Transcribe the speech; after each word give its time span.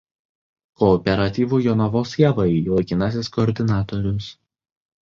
Kooperatyvų 0.83 1.59
"Jonavos 1.67 2.17
javai" 2.25 2.49
laikinasis 2.73 3.35
koordinatorius. 3.39 4.35